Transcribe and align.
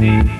ن 0.00 0.39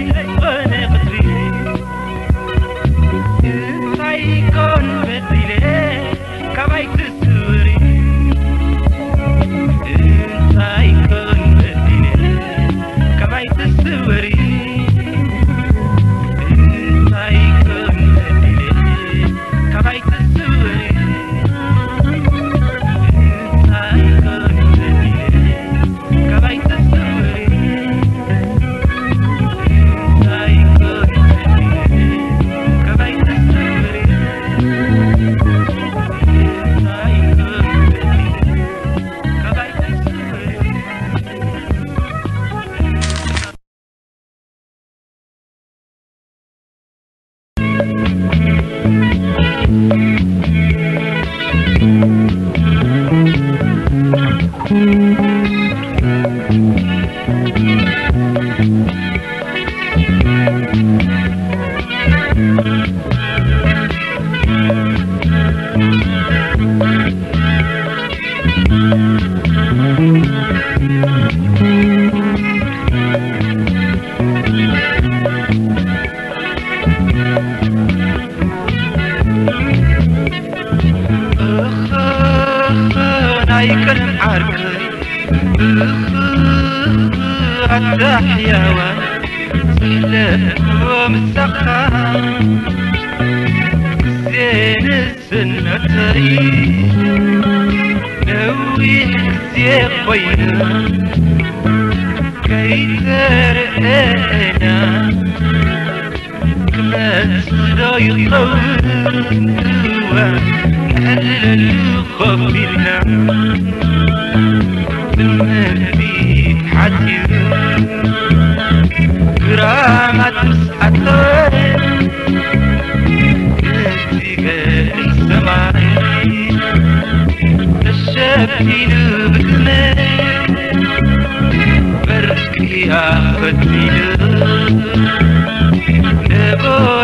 ل 0.00 0.77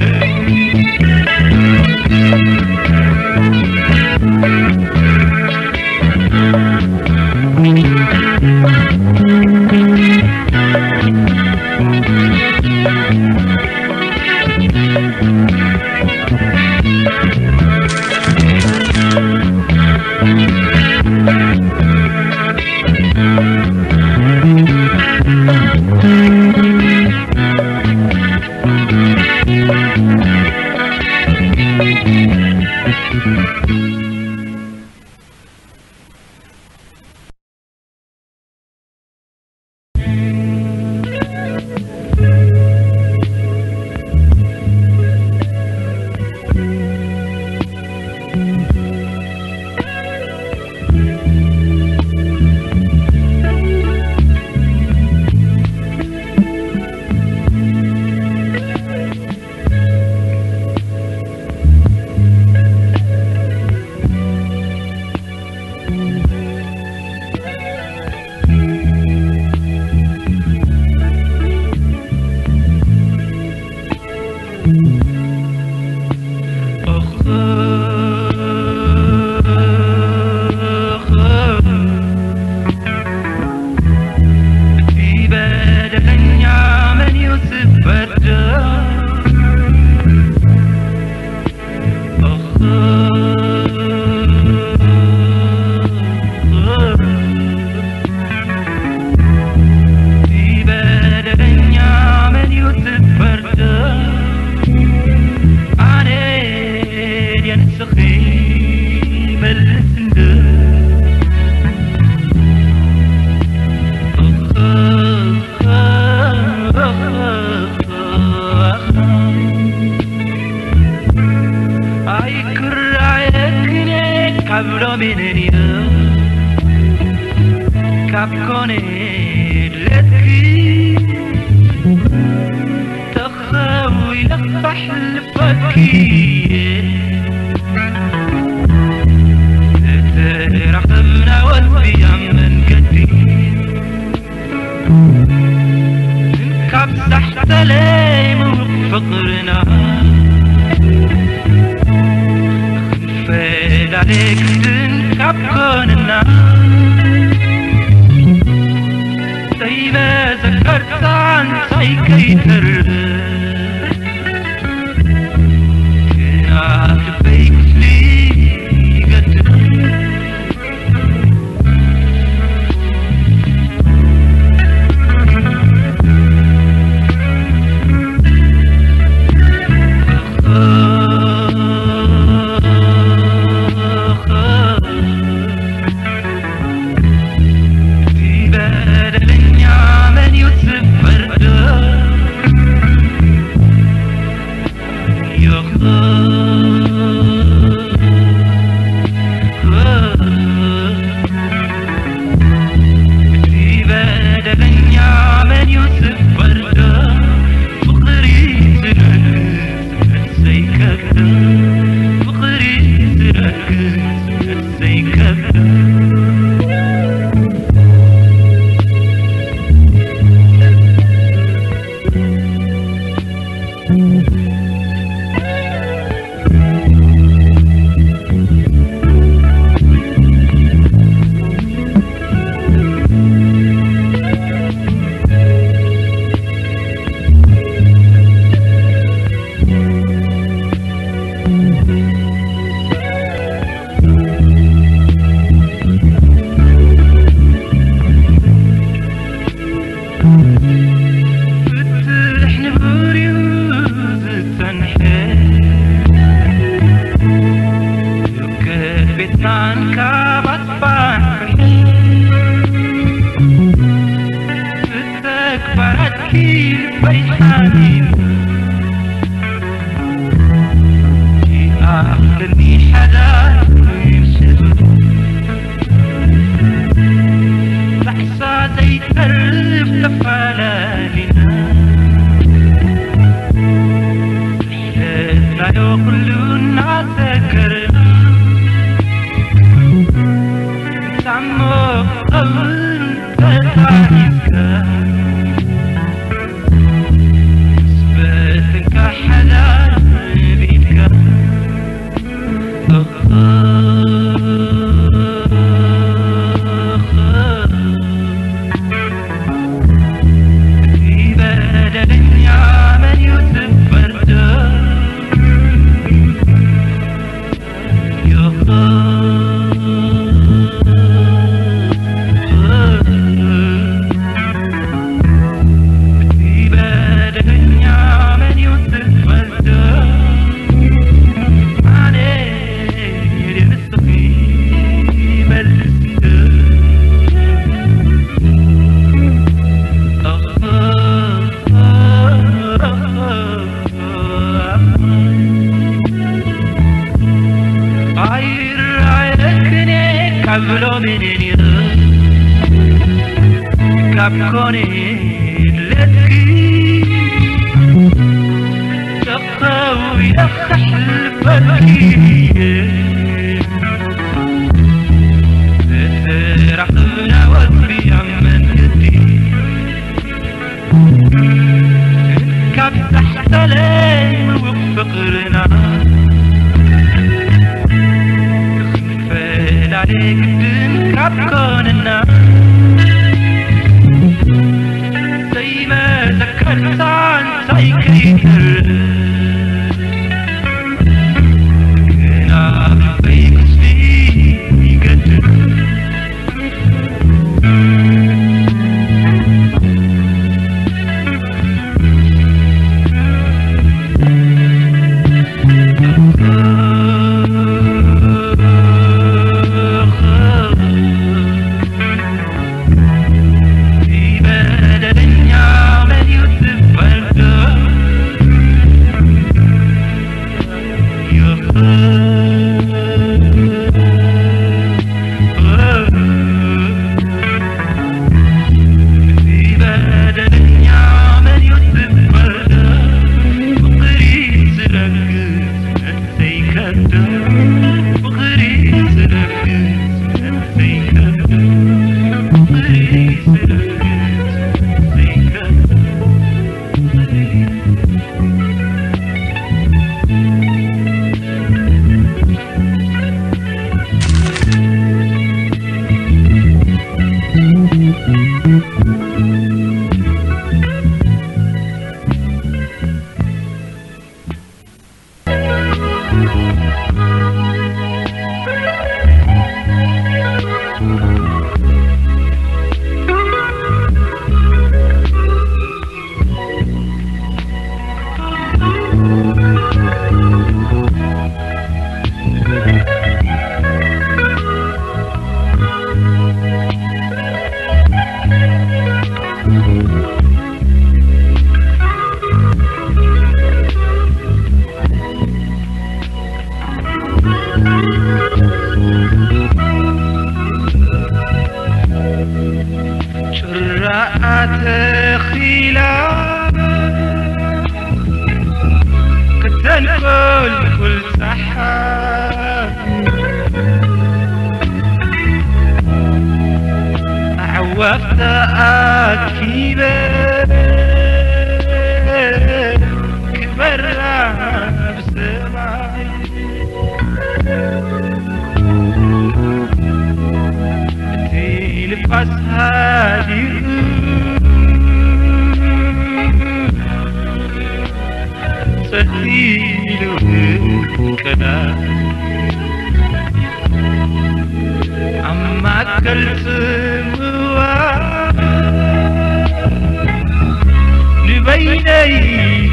كي 135.53 136.70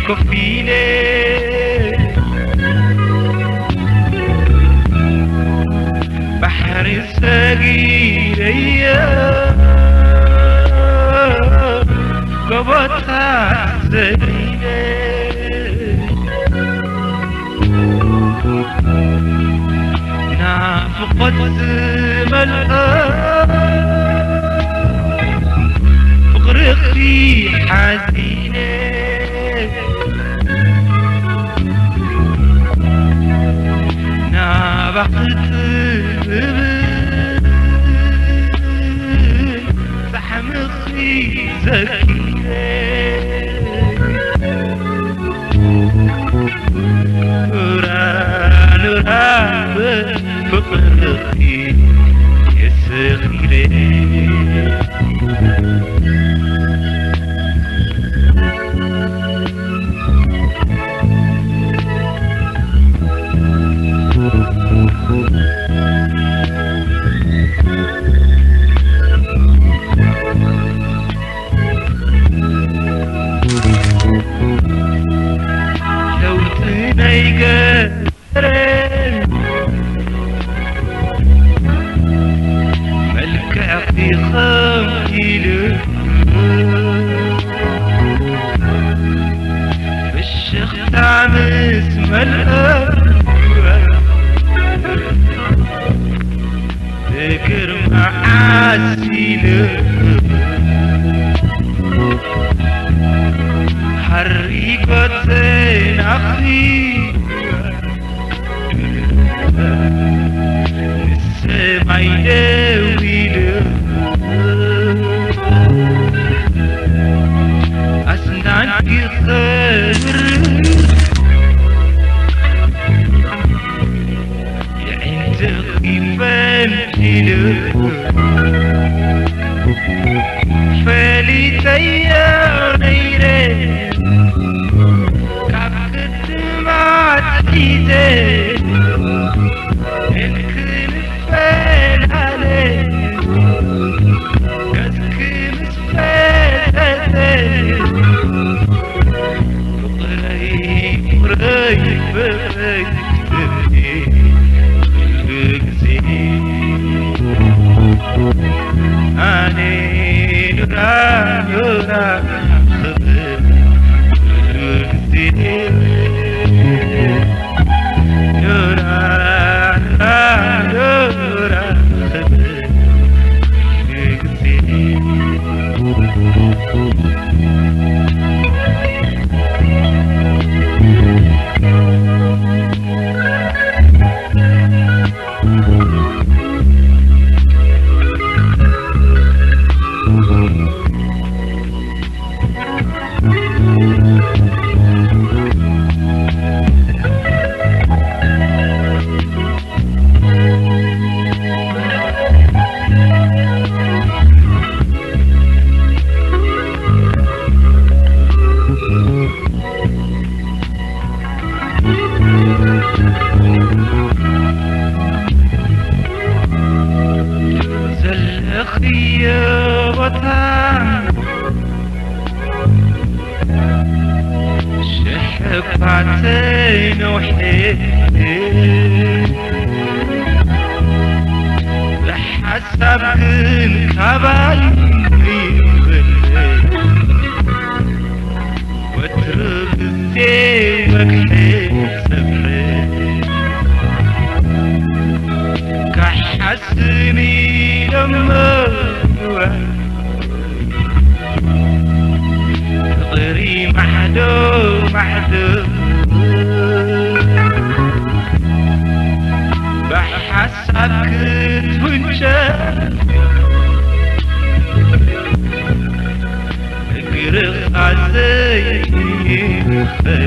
كفبي 0.08 0.57